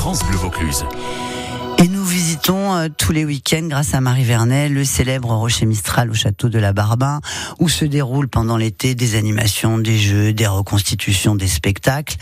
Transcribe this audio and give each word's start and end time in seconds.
France 0.00 0.24
Bleu 0.24 0.38
Vaucluse. 0.38 0.86
Et 1.76 1.86
nous 1.86 2.02
visitons 2.06 2.74
euh, 2.74 2.88
tous 2.88 3.12
les 3.12 3.26
week-ends, 3.26 3.66
grâce 3.68 3.92
à 3.92 4.00
Marie 4.00 4.24
Vernet, 4.24 4.70
le 4.70 4.82
célèbre 4.82 5.28
rocher 5.34 5.66
Mistral 5.66 6.10
au 6.10 6.14
château 6.14 6.48
de 6.48 6.58
la 6.58 6.72
Barbin, 6.72 7.20
où 7.58 7.68
se 7.68 7.84
déroulent 7.84 8.30
pendant 8.30 8.56
l'été 8.56 8.94
des 8.94 9.14
animations, 9.14 9.76
des 9.76 9.98
jeux, 9.98 10.32
des 10.32 10.46
reconstitutions, 10.46 11.34
des 11.34 11.48
spectacles. 11.48 12.16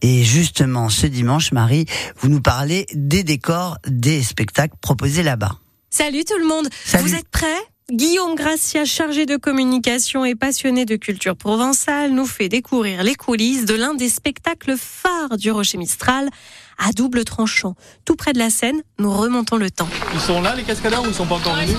Et 0.00 0.22
justement, 0.22 0.88
ce 0.88 1.08
dimanche, 1.08 1.50
Marie, 1.50 1.86
vous 2.20 2.28
nous 2.28 2.40
parlez 2.40 2.86
des 2.94 3.24
décors 3.24 3.78
des 3.84 4.22
spectacles 4.22 4.76
proposés 4.80 5.24
là-bas. 5.24 5.56
Salut 5.90 6.24
tout 6.24 6.38
le 6.38 6.46
monde. 6.46 6.68
Vous 6.86 7.14
êtes 7.16 7.28
prêts? 7.30 7.73
Guillaume 7.92 8.34
Gracia, 8.34 8.86
chargé 8.86 9.26
de 9.26 9.36
communication 9.36 10.24
et 10.24 10.34
passionné 10.34 10.86
de 10.86 10.96
culture 10.96 11.36
provençale, 11.36 12.12
nous 12.12 12.24
fait 12.24 12.48
découvrir 12.48 13.02
les 13.02 13.14
coulisses 13.14 13.66
de 13.66 13.74
l'un 13.74 13.92
des 13.92 14.08
spectacles 14.08 14.74
phares 14.78 15.36
du 15.36 15.50
Rocher 15.50 15.76
Mistral 15.76 16.30
à 16.78 16.92
double 16.92 17.24
tranchant. 17.24 17.74
Tout 18.06 18.16
près 18.16 18.32
de 18.32 18.38
la 18.38 18.48
scène, 18.48 18.80
nous 18.98 19.12
remontons 19.12 19.58
le 19.58 19.70
temps. 19.70 19.88
Ils 20.14 20.20
sont 20.20 20.40
là 20.40 20.54
les 20.56 20.62
cascadeurs 20.62 21.02
ou 21.02 21.08
ils 21.08 21.14
sont 21.14 21.26
pas 21.26 21.34
encore 21.34 21.56
venus 21.56 21.76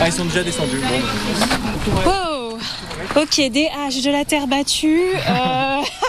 Ah 0.00 0.08
ils 0.08 0.12
sont 0.14 0.24
déjà 0.24 0.42
descendus. 0.42 0.80
Wow 2.06 2.58
Ok, 3.14 3.36
des 3.36 3.68
haches, 3.68 4.00
de 4.00 4.10
la 4.10 4.24
terre 4.24 4.46
battue. 4.46 5.10
Euh... 5.28 5.82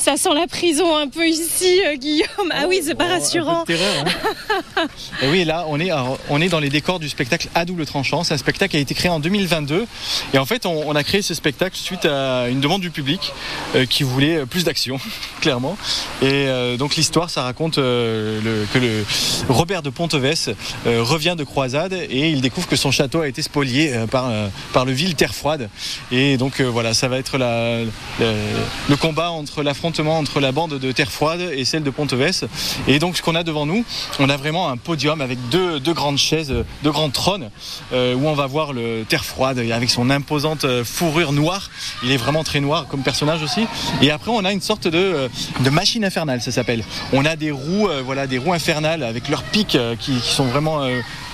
Ça 0.00 0.16
sent 0.16 0.32
la 0.34 0.46
prison 0.46 0.96
un 0.96 1.08
peu 1.08 1.28
ici, 1.28 1.82
euh, 1.84 1.94
Guillaume. 1.94 2.50
Ah 2.52 2.64
oui, 2.66 2.80
c'est 2.82 2.94
pas 2.94 3.06
rassurant. 3.06 3.66
Hein. 3.68 4.86
Et 5.22 5.28
oui, 5.28 5.44
là, 5.44 5.66
on 5.68 5.78
est, 5.78 5.90
on 6.30 6.40
est 6.40 6.48
dans 6.48 6.58
les 6.58 6.70
décors 6.70 6.98
du 6.98 7.10
spectacle 7.10 7.48
à 7.54 7.66
double 7.66 7.84
tranchant. 7.84 8.24
C'est 8.24 8.32
un 8.32 8.38
spectacle 8.38 8.70
qui 8.70 8.78
a 8.78 8.80
été 8.80 8.94
créé 8.94 9.10
en 9.10 9.20
2022. 9.20 9.86
Et 10.32 10.38
en 10.38 10.46
fait, 10.46 10.64
on, 10.64 10.96
a 10.96 11.04
créé 11.04 11.20
ce 11.20 11.34
spectacle 11.34 11.76
suite 11.76 12.06
à 12.06 12.48
une 12.48 12.60
demande 12.60 12.80
du 12.80 12.90
public 12.90 13.34
euh, 13.74 13.84
qui 13.84 14.02
voulait 14.02 14.46
plus 14.46 14.64
d'action, 14.64 14.98
clairement. 15.42 15.76
Et 16.22 16.48
euh, 16.48 16.78
donc 16.78 16.96
l'histoire, 16.96 17.28
ça 17.28 17.42
raconte 17.42 17.76
le, 17.76 18.66
que 18.72 18.78
le 18.78 19.04
Robert 19.50 19.82
de 19.82 19.90
Ponteves 19.90 20.54
revient 20.86 21.34
de 21.36 21.44
croisade 21.44 21.92
et 21.92 22.30
il 22.30 22.40
découvre 22.40 22.68
que 22.68 22.76
son 22.76 22.90
château 22.90 23.20
a 23.20 23.28
été 23.28 23.42
spolié 23.42 23.92
par, 24.10 24.32
par 24.72 24.86
le 24.86 24.92
vil 24.92 25.14
Terre 25.14 25.34
Froide. 25.34 25.68
Et 26.10 26.38
donc 26.38 26.62
voilà, 26.62 26.94
ça 26.94 27.08
va 27.08 27.18
être 27.18 27.36
la, 27.36 27.80
le 28.20 28.96
combat 28.96 29.30
entre 29.30 29.62
entre 29.98 30.40
la 30.40 30.52
bande 30.52 30.78
de 30.78 30.92
Terre 30.92 31.10
Froide 31.10 31.40
et 31.52 31.64
celle 31.64 31.82
de 31.82 31.90
Ponteves. 31.90 32.46
Et 32.86 32.98
donc 32.98 33.16
ce 33.16 33.22
qu'on 33.22 33.34
a 33.34 33.42
devant 33.42 33.66
nous, 33.66 33.84
on 34.18 34.28
a 34.28 34.36
vraiment 34.36 34.68
un 34.68 34.76
podium 34.76 35.20
avec 35.20 35.38
deux, 35.50 35.80
grandes 35.92 36.18
chaises, 36.18 36.54
deux 36.82 36.90
grands 36.90 37.10
trônes, 37.10 37.50
euh, 37.92 38.14
où 38.14 38.26
on 38.26 38.34
va 38.34 38.46
voir 38.46 38.72
le 38.72 39.04
Terre 39.08 39.24
Froide 39.24 39.58
avec 39.58 39.90
son 39.90 40.10
imposante 40.10 40.64
euh, 40.64 40.84
fourrure 40.84 41.32
noire. 41.32 41.70
Il 42.02 42.12
est 42.12 42.16
vraiment 42.16 42.44
très 42.44 42.60
noir 42.60 42.86
comme 42.88 43.02
personnage 43.02 43.42
aussi. 43.42 43.66
Et 44.00 44.10
après 44.10 44.30
on 44.30 44.44
a 44.44 44.52
une 44.52 44.60
sorte 44.60 44.86
de, 44.86 44.98
euh, 44.98 45.28
machine 45.70 46.04
infernale, 46.04 46.40
ça 46.40 46.52
s'appelle. 46.52 46.84
On 47.12 47.24
a 47.24 47.36
des 47.36 47.50
roues, 47.50 47.88
voilà, 48.04 48.26
des 48.26 48.38
roues 48.38 48.52
infernales 48.52 49.02
avec 49.02 49.28
leurs 49.28 49.42
pics 49.42 49.78
qui, 49.98 50.20
sont 50.20 50.44
vraiment 50.44 50.82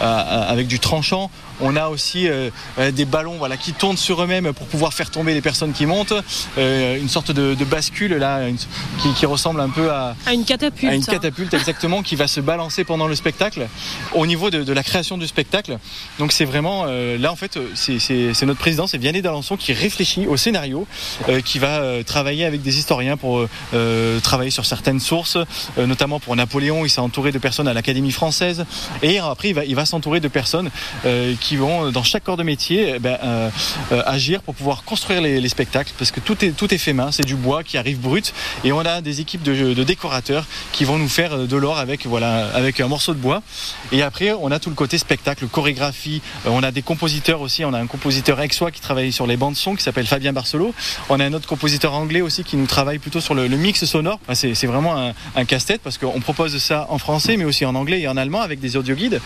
avec 0.01 0.67
du 0.67 0.79
tranchant. 0.79 1.31
On 1.61 1.75
a 1.75 1.89
aussi 1.89 2.29
des 2.93 3.05
ballons 3.07 3.37
voilà, 3.39 3.57
qui 3.57 3.73
tournent 3.73 3.97
sur 3.97 4.23
eux-mêmes 4.23 4.53
pour 4.53 4.67
pouvoir 4.67 4.93
faire 4.93 5.11
tomber 5.11 5.33
les 5.33 5.41
personnes 5.41 5.73
qui 5.73 5.87
montent. 5.87 6.12
une 6.59 7.09
sorte 7.09 7.31
de 7.31 7.65
bascule 7.65 8.17
là, 8.17 8.45
qui, 9.16 9.27
ressemble 9.27 9.61
un 9.61 9.69
peu 9.69 9.91
à, 9.91 10.14
une 10.33 10.44
catapulte. 10.44 10.92
une 10.94 11.05
catapulte 11.05 11.55
exactement 11.55 12.02
qui 12.02 12.16
va 12.16 12.28
se 12.28 12.41
balancer 12.41 12.84
pendant 12.84 13.06
le 13.06 13.14
spectacle. 13.14 13.66
Au 14.14 14.27
niveau 14.27 14.50
de, 14.50 14.72
la 14.72 14.83
création 14.83 15.19
du 15.19 15.27
spectacle, 15.27 15.78
donc 16.19 16.33
c'est 16.33 16.44
vraiment 16.44 16.84
euh, 16.86 17.19
là 17.19 17.33
en 17.33 17.36
fait 17.36 17.58
c'est 17.75 18.47
notre 18.47 18.61
président, 18.61 18.86
c'est 18.86 18.98
Vianney 18.98 19.22
d'Alençon 19.22 19.56
qui 19.56 19.72
réfléchit 19.72 20.27
au 20.27 20.36
scénario, 20.36 20.86
euh, 21.28 21.41
qui 21.41 21.58
va 21.58 21.80
euh, 21.80 22.03
travailler 22.03 22.44
avec 22.44 22.62
des 22.62 22.78
historiens 22.78 23.16
pour 23.16 23.47
travailler 24.22 24.50
sur 24.50 24.64
certaines 24.64 25.00
sources, 25.00 25.38
notamment 25.77 26.20
pour 26.20 26.34
Napoléon, 26.36 26.84
il 26.84 26.91
s'est 26.91 27.00
entouré 27.00 27.33
de 27.33 27.38
personnes 27.38 27.69
à 27.69 27.75
l'Académie 27.75 28.12
française 28.12 28.64
et 29.03 29.19
après 29.19 29.50
il 29.50 29.55
va, 29.55 29.64
il 29.64 29.75
va 29.75 29.84
s'entourer 29.84 30.20
de 30.20 30.28
personnes 30.28 30.70
qui 31.41 31.56
vont 31.56 31.91
dans 31.91 32.03
chaque 32.03 32.25
corps 32.25 32.36
de 32.36 32.42
métier 32.42 32.94
eh 32.97 32.98
ben, 32.98 33.19
agir 33.91 34.42
pour 34.42 34.54
pouvoir 34.54 34.84
construire 34.84 35.21
les, 35.21 35.41
les, 35.41 35.48
spectacles 35.48 35.92
parce 35.98 36.10
que 36.10 36.21
tout 36.21 36.44
est, 36.44 36.50
tout 36.50 36.72
est 36.72 36.78
fait 36.78 36.92
main, 36.92 37.10
c'est 37.12 37.25
du 37.25 37.37
bois 37.37 37.62
qui 37.62 37.78
arrive 37.78 38.00
brut 38.00 38.25
et 38.64 38.72
on 38.72 38.81
a 38.81 39.00
des 39.00 39.20
équipes 39.20 39.42
de, 39.42 39.84
décorateurs 39.84 40.47
qui 40.72 40.84
vont 40.84 40.98
nous 40.98 41.09
faire 41.09 41.38
de 41.38 41.56
l'or 41.56 41.78
avec 41.78 42.06
voilà 42.06 42.48
avec 42.54 42.81
un 42.81 42.88
morceau 42.88 43.14
de 43.14 43.19
bois. 43.19 43.42
Et 43.92 44.03
après 44.03 44.32
on 44.32 44.50
a 44.50 44.59
tout 44.59 44.70
le 44.70 44.75
côté 44.75 44.98
spectacle 44.98 45.47
chorégraphie. 45.47 46.22
Euh, 46.47 46.50
on 46.53 46.62
a 46.62 46.70
des 46.70 46.82
compositeurs 46.82 47.41
aussi. 47.41 47.65
On 47.65 47.72
a 47.75 47.78
un 47.78 47.86
compositeur 47.86 48.38
aixois 48.38 48.70
qui 48.70 48.81
travaille 48.81 49.12
sur 49.12 49.26
les 49.26 49.36
bandes 49.36 49.56
son 49.56 49.75
qui 49.75 49.82
s'appelle 49.82 50.06
Fabien 50.06 50.32
Barcelo. 50.32 50.75
On 51.09 51.20
a 51.20 51.25
un 51.25 51.32
autre 51.32 51.48
compositeur 51.48 51.94
anglais 51.94 52.20
aussi 52.20 52.44
qui 52.44 52.56
nous 52.56 52.66
travaille 52.66 52.98
plutôt 52.98 53.20
sur 53.20 53.34
le, 53.34 53.48
mix 53.48 53.84
sonore. 53.84 54.19
C'est 54.34 54.66
vraiment 54.66 55.12
un, 55.34 55.44
casse-tête 55.44 55.81
parce 55.82 55.98
qu'on 55.98 56.20
propose 56.20 56.59
ça 56.59 56.86
en 56.91 56.98
français 56.98 57.36
mais 57.36 57.44
aussi 57.44 57.65
en 57.65 57.75
anglais 57.75 58.00
et 58.00 58.09
en 58.09 58.16
allemand 58.16 58.41
avec 58.41 58.59
des 58.59 58.76
audio 58.76 58.94
guides 58.94 59.20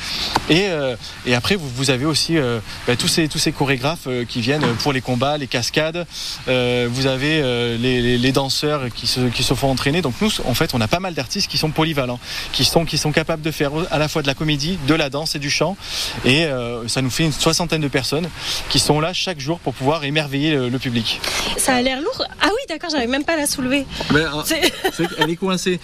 et, 0.50 0.66
euh, 0.68 0.96
et 1.24 1.34
après 1.34 1.56
vous, 1.56 1.68
vous 1.68 1.90
avez 1.90 2.04
aussi 2.04 2.36
euh, 2.36 2.60
bah, 2.86 2.96
tous 2.96 3.08
ces 3.08 3.28
tous 3.28 3.38
ces 3.38 3.52
chorégraphes 3.52 4.08
qui 4.28 4.40
viennent 4.40 4.66
pour 4.82 4.92
les 4.92 5.00
combats 5.00 5.38
les 5.38 5.46
cascades. 5.46 6.06
Vous 6.46 7.06
avez 7.06 7.42
les 7.78 8.32
danseurs 8.32 8.89
qui 8.94 9.06
se, 9.06 9.54
font 9.54 9.70
entraîner. 9.70 10.02
Donc 10.02 10.14
nous, 10.20 10.30
en 10.44 10.54
fait, 10.54 10.74
on 10.74 10.80
a 10.80 10.88
pas 10.88 11.00
mal 11.00 11.14
d'artistes 11.14 11.50
qui 11.50 11.58
sont 11.58 11.70
polyvalents, 11.70 12.20
qui 12.52 12.64
sont, 12.64 12.84
qui 12.84 12.98
sont 12.98 13.12
capables 13.12 13.42
de 13.42 13.50
faire 13.50 13.70
à 13.90 13.98
la 13.98 14.08
fois 14.08 14.22
de 14.22 14.26
la 14.26 14.34
comédie, 14.34 14.78
de 14.86 14.94
la 14.94 15.10
danse 15.10 15.34
et 15.34 15.38
du 15.38 15.50
chant. 15.50 15.76
Et 16.24 16.44
euh, 16.44 16.86
ça 16.88 17.02
nous 17.02 17.10
fait 17.10 17.24
une 17.24 17.32
soixantaine 17.32 17.80
de 17.80 17.88
personnes 17.88 18.28
qui 18.68 18.78
sont 18.78 19.00
là 19.00 19.12
chaque 19.12 19.40
jour 19.40 19.58
pour 19.58 19.74
pouvoir 19.74 20.04
émerveiller 20.04 20.54
le, 20.54 20.78
public. 20.80 21.20
Ça 21.58 21.74
a 21.74 21.82
l'air 21.82 22.00
lourd. 22.00 22.24
Ah 22.40 22.48
oui, 22.48 22.59
d'accord, 22.70 22.90
j'avais 22.90 23.06
même 23.06 23.24
pas 23.24 23.34
à 23.34 23.36
la 23.36 23.46
soulever. 23.46 23.86
Mais, 24.12 24.20
euh, 24.20 25.06
elle 25.18 25.30
est 25.30 25.36
coincée. 25.36 25.80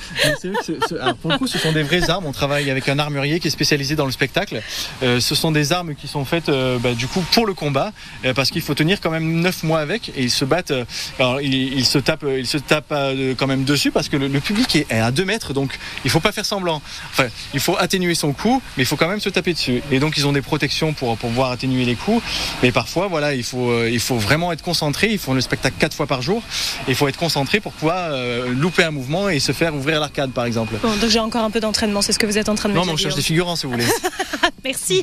pour 1.22 1.30
le 1.30 1.38
coup, 1.38 1.46
ce 1.46 1.58
sont 1.58 1.72
des 1.72 1.82
vraies 1.82 2.08
armes. 2.10 2.26
On 2.26 2.32
travaille 2.32 2.70
avec 2.70 2.88
un 2.88 2.98
armurier 2.98 3.40
qui 3.40 3.48
est 3.48 3.50
spécialisé 3.50 3.96
dans 3.96 4.06
le 4.06 4.12
spectacle. 4.12 4.62
Euh, 5.02 5.20
ce 5.20 5.34
sont 5.34 5.52
des 5.52 5.72
armes 5.72 5.94
qui 5.94 6.08
sont 6.08 6.24
faites 6.24 6.50
bah, 6.50 6.94
du 6.94 7.06
coup 7.06 7.24
pour 7.32 7.46
le 7.46 7.54
combat, 7.54 7.92
parce 8.34 8.50
qu'il 8.50 8.62
faut 8.62 8.74
tenir 8.74 9.00
quand 9.00 9.10
même 9.10 9.40
9 9.40 9.62
mois 9.62 9.80
avec 9.80 10.10
et 10.10 10.22
ils 10.22 10.30
se 10.30 10.44
battent. 10.44 10.72
alors 11.18 11.40
ils, 11.40 11.84
se 11.84 11.98
tapent, 11.98 12.26
ils 12.36 12.46
se 12.46 12.58
tape 12.58 12.86
euh, 12.90 13.34
quand 13.36 13.46
même 13.46 13.64
dessus 13.64 13.90
parce 13.90 14.08
que 14.08 14.16
le, 14.16 14.40
public 14.40 14.76
est, 14.76 14.92
à 14.92 15.10
2 15.10 15.24
mètres, 15.24 15.52
donc 15.52 15.78
il 16.04 16.10
faut 16.10 16.20
pas 16.20 16.32
faire 16.32 16.44
semblant. 16.44 16.82
Enfin, 17.10 17.26
il 17.54 17.60
faut 17.60 17.76
atténuer 17.78 18.14
son 18.14 18.32
coup, 18.32 18.62
mais 18.76 18.82
il 18.82 18.86
faut 18.86 18.96
quand 18.96 19.08
même 19.08 19.20
se 19.20 19.28
taper 19.28 19.52
dessus. 19.52 19.82
Et 19.90 19.98
donc 19.98 20.16
ils 20.16 20.26
ont 20.26 20.32
des 20.32 20.42
protections 20.42 20.92
pour, 20.92 21.16
pouvoir 21.16 21.50
atténuer 21.50 21.84
les 21.84 21.94
coups. 21.94 22.22
Mais 22.62 22.72
parfois, 22.72 23.08
voilà, 23.08 23.34
il 23.34 23.42
faut, 23.42 23.70
euh, 23.70 23.90
il 23.90 24.00
faut 24.00 24.16
vraiment 24.16 24.52
être 24.52 24.62
concentré. 24.62 25.08
Ils 25.10 25.18
font 25.18 25.34
le 25.34 25.40
spectacle 25.40 25.76
quatre 25.78 25.94
fois 25.94 26.06
par 26.06 26.22
jour. 26.22 26.42
Il 26.88 26.94
faut 26.94 27.08
être 27.08 27.18
concentré 27.18 27.60
pour 27.60 27.72
pouvoir 27.72 28.10
euh, 28.10 28.52
louper 28.52 28.84
un 28.84 28.90
mouvement 28.90 29.28
et 29.28 29.40
se 29.40 29.52
faire 29.52 29.74
ouvrir 29.74 30.00
l'arcade, 30.00 30.32
par 30.32 30.44
exemple. 30.44 30.74
donc 30.82 31.10
j'ai 31.10 31.18
encore 31.18 31.44
un 31.44 31.50
peu 31.50 31.60
d'entraînement, 31.60 32.02
c'est 32.02 32.12
ce 32.12 32.18
que 32.18 32.26
vous 32.26 32.38
êtes 32.38 32.48
en 32.48 32.54
train 32.54 32.68
de 32.68 32.74
me 32.74 32.78
dire. 32.78 32.86
Non, 32.86 32.92
on 32.94 32.96
cherche 32.96 33.14
des 33.14 33.22
figurants 33.22 33.56
si 33.56 33.66
vous 33.66 33.72
voulez. 33.72 33.86
Merci. 34.64 35.02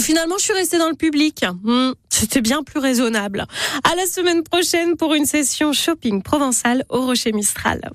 finalement, 0.00 0.36
je 0.38 0.44
suis 0.44 0.52
restée 0.52 0.78
dans 0.78 0.88
le 0.88 0.96
public. 0.96 1.44
Hmm, 1.62 1.92
c'était 2.08 2.40
bien 2.40 2.62
plus 2.62 2.80
raisonnable. 2.80 3.46
À 3.84 3.94
la 3.94 4.06
semaine 4.06 4.42
prochaine 4.42 4.96
pour 4.96 5.14
une 5.14 5.24
session 5.24 5.72
shopping 5.72 6.22
provençal 6.22 6.84
au 6.88 7.06
Rocher 7.06 7.32
Mistral. 7.32 7.90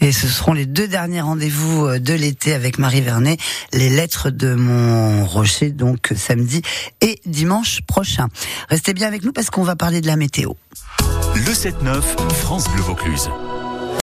Et 0.00 0.10
ce 0.12 0.26
seront 0.26 0.52
les 0.52 0.66
deux 0.66 0.88
derniers 0.88 1.20
rendez-vous 1.20 1.86
euh, 1.86 1.98
de 1.98 2.12
l'été 2.12 2.54
avec 2.54 2.78
Marie 2.78 3.00
Vernet, 3.00 3.38
les 3.72 3.88
lettres 3.88 4.30
de 4.30 4.54
mon 4.54 5.24
Rocher, 5.26 5.70
donc 5.70 6.12
samedi 6.16 6.62
et 7.00 7.20
dimanche 7.24 7.80
prochain. 7.86 8.28
Restez 8.68 8.94
bien 8.94 9.06
avec 9.06 9.24
nous 9.24 9.32
parce 9.32 9.50
qu'on 9.50 9.62
va 9.62 9.76
parler 9.76 10.00
de 10.00 10.06
la 10.06 10.16
météo. 10.16 10.52
Le 11.34 11.52
7-9, 11.52 12.02
France 12.34 12.68
Bleu 12.70 12.82
Vaucluse. 12.82 13.30